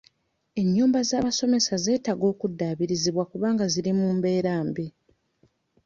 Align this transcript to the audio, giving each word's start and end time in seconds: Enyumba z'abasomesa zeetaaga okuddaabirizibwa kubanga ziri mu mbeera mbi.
Enyumba 0.61 0.99
z'abasomesa 1.09 1.73
zeetaaga 1.83 2.25
okuddaabirizibwa 2.33 3.23
kubanga 3.31 3.63
ziri 3.73 3.91
mu 3.99 4.07
mbeera 4.17 4.53
mbi. 4.67 4.85